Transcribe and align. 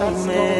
sortars 0.00 0.51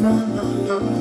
no, 0.00 0.10
no, 0.10 0.80
no. 0.80 0.97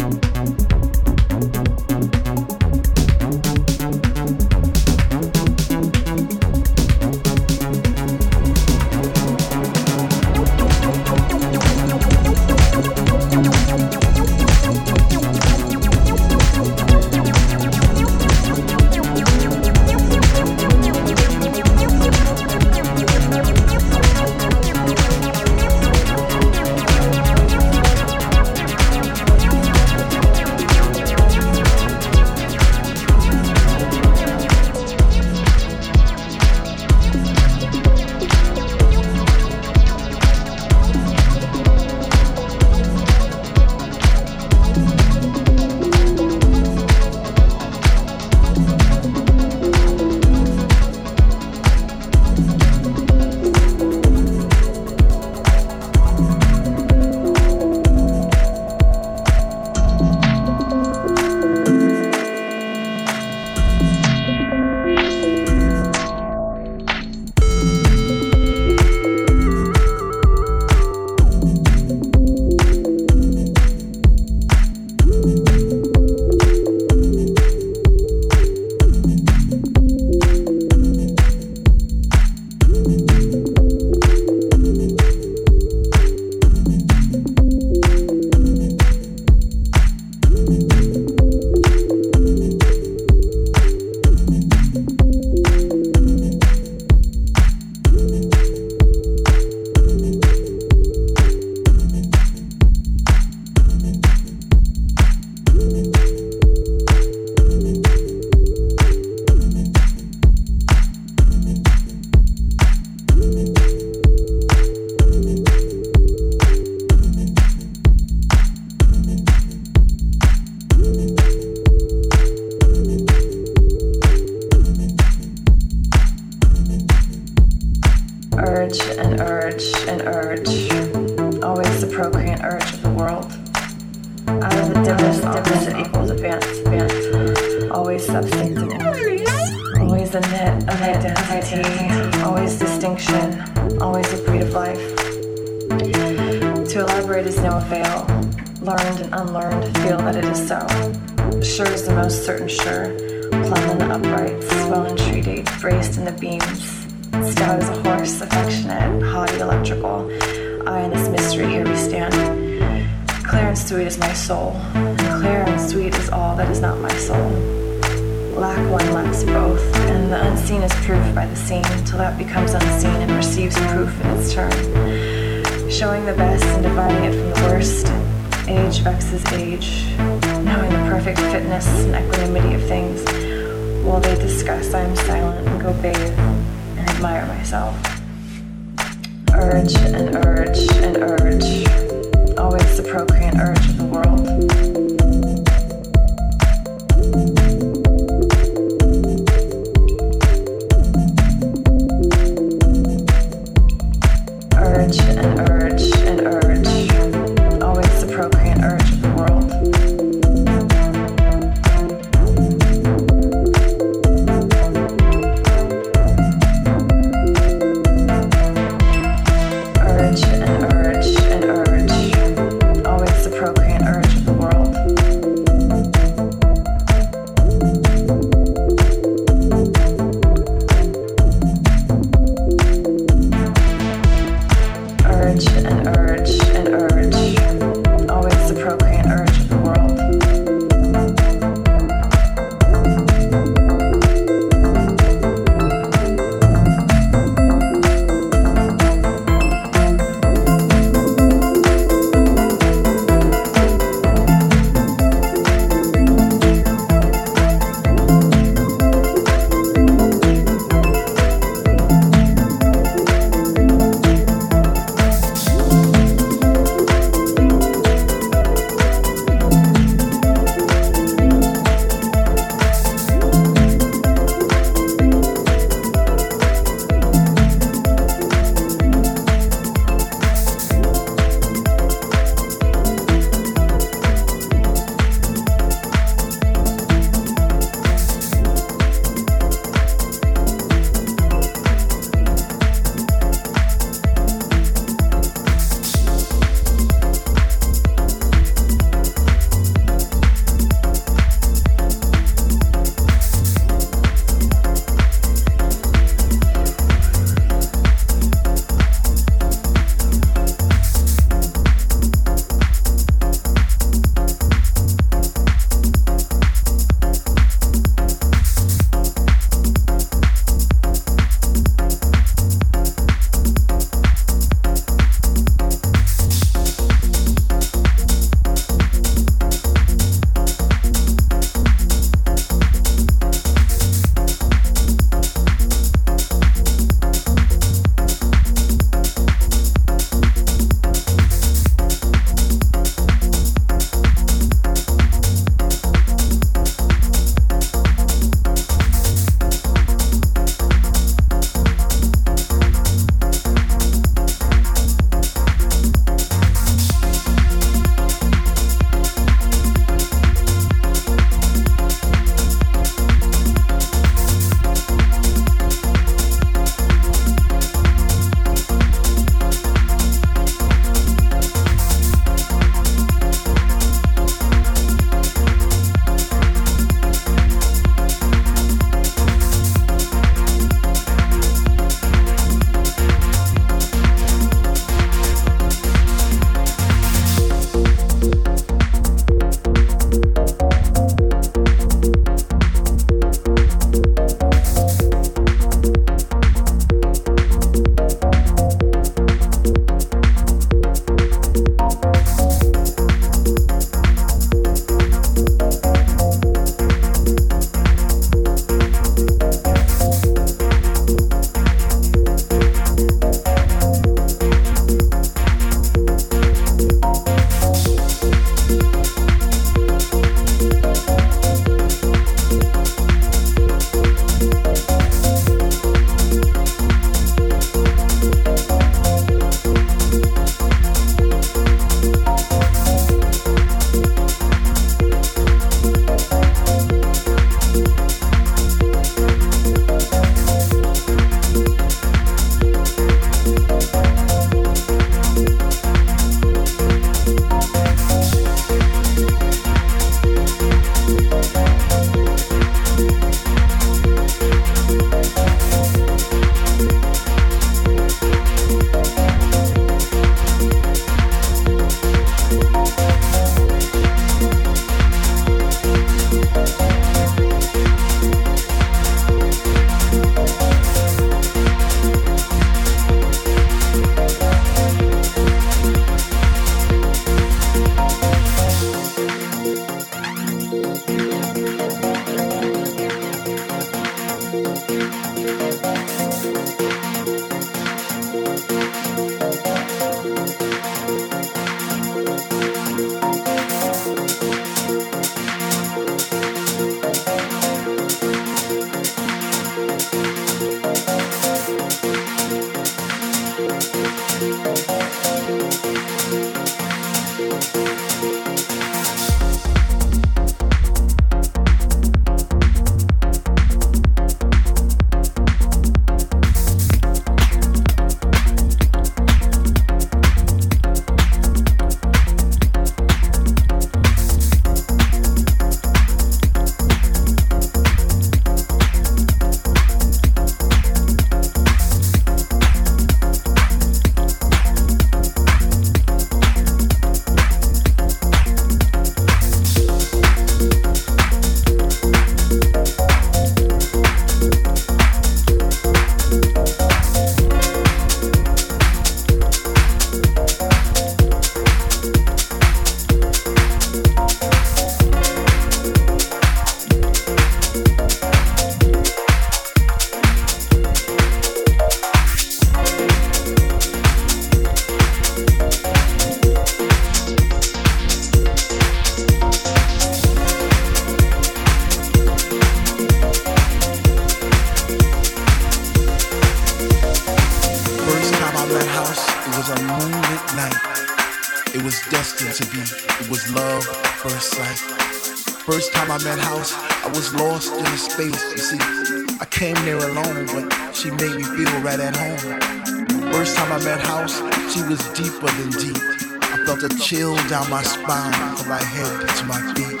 Deeper 595.18 595.50
than 595.58 595.70
deep. 595.70 595.98
I 596.42 596.62
felt 596.64 596.84
a 596.84 596.88
chill 597.00 597.34
down 597.48 597.68
my 597.68 597.82
spine 597.82 598.56
from 598.56 598.68
my 598.68 598.82
head 598.82 599.28
to 599.38 599.44
my 599.46 599.60
feet. 599.74 600.00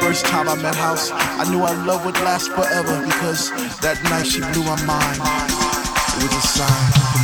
First 0.00 0.24
time 0.24 0.48
I 0.48 0.56
met 0.56 0.74
House, 0.74 1.10
I 1.12 1.44
knew 1.50 1.60
our 1.60 1.76
love 1.86 2.06
would 2.06 2.16
last 2.24 2.50
forever 2.52 3.04
because 3.04 3.50
that 3.80 4.02
night 4.04 4.26
she 4.26 4.40
blew 4.40 4.64
my 4.64 4.80
mind. 4.86 5.20
It 5.20 6.22
was 6.24 6.36
a 6.36 6.46
sign 6.56 7.23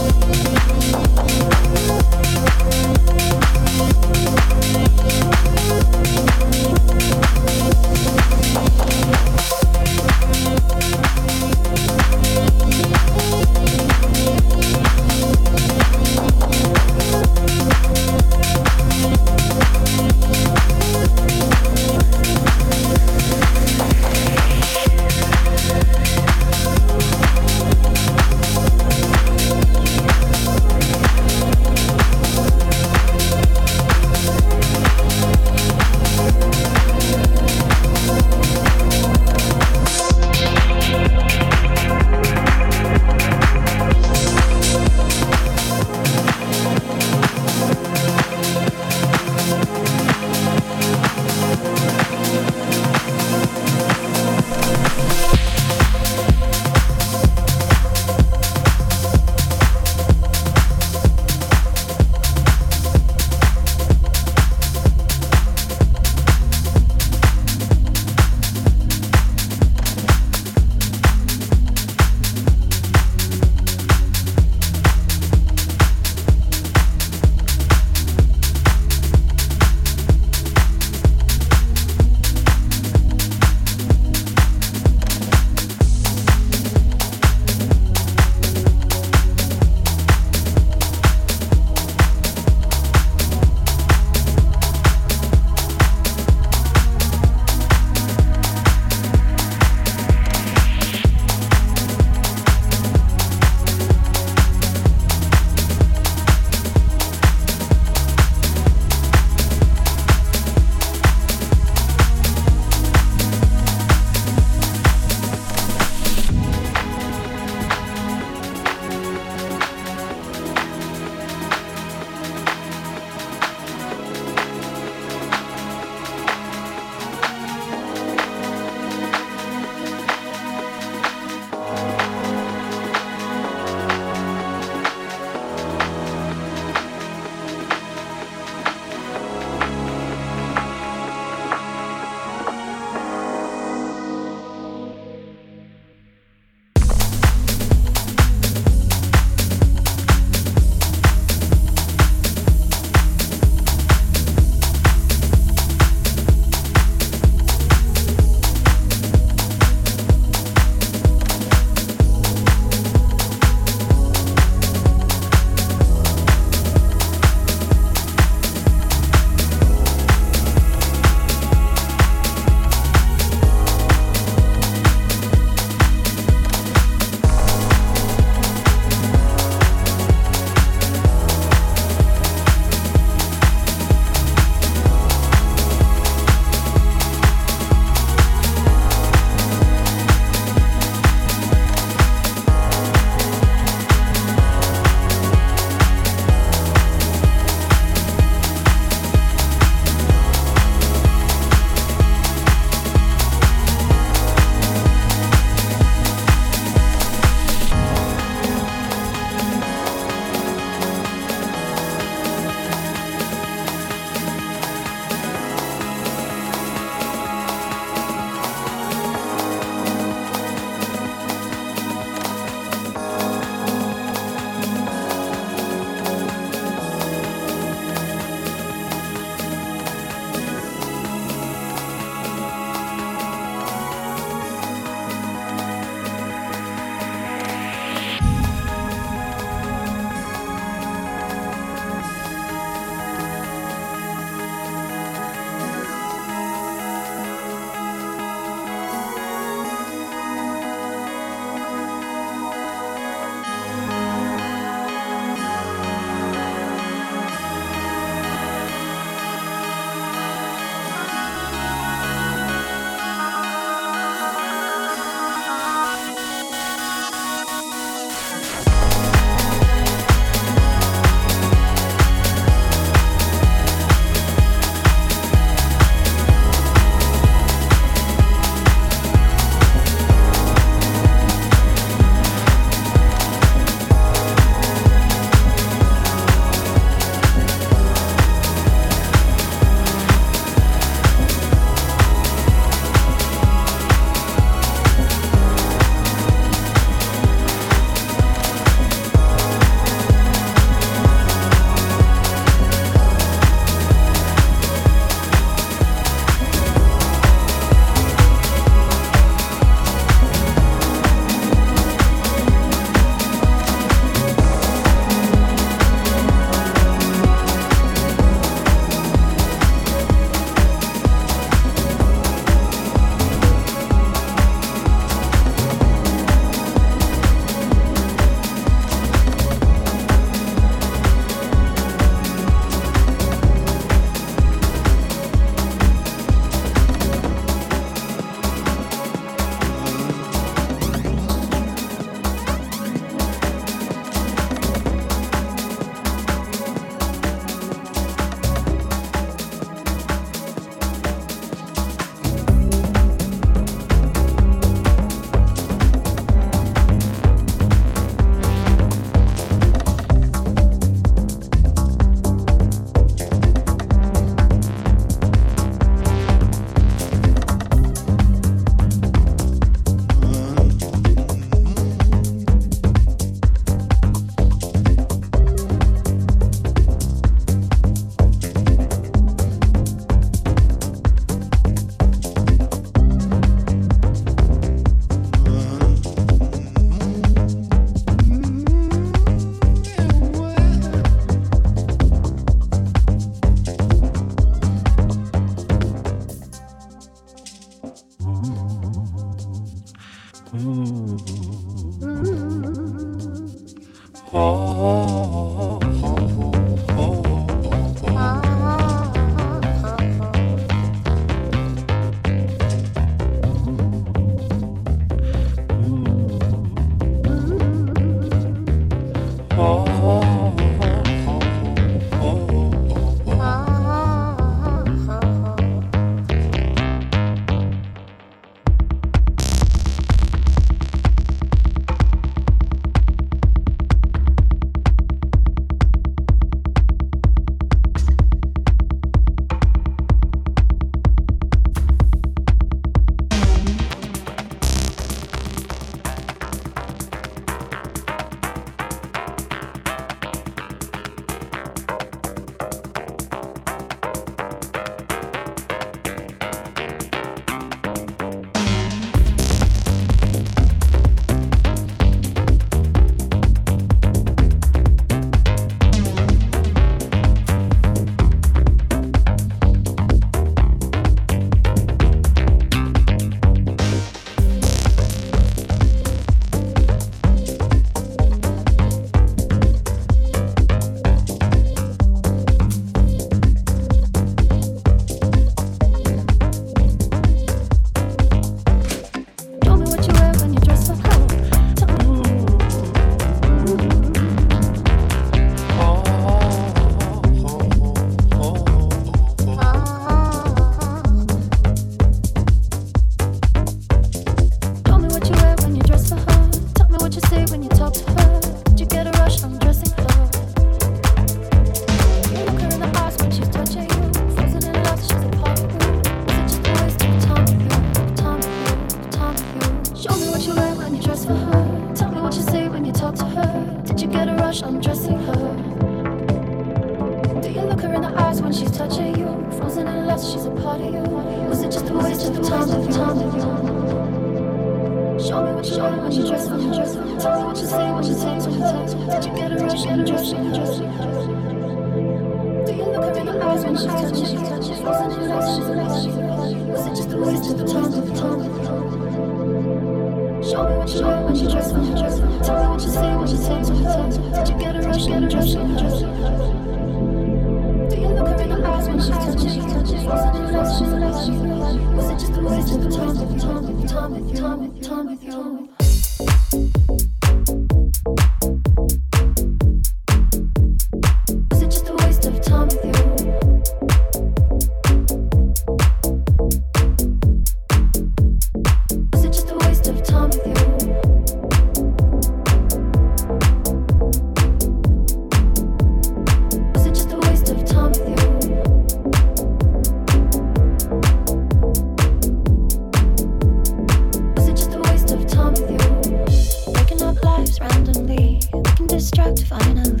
destruct 599.01 599.41
finally. 599.47 600.00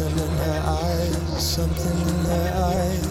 something 0.00 0.24
in 0.24 0.36
her 0.38 0.62
eyes, 0.66 1.44
something 1.44 2.08
in 2.08 2.24
her 2.24 2.52
eyes. 2.54 3.09